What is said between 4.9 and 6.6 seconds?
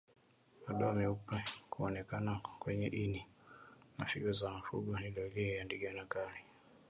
ni dalili ya Ndigana Kali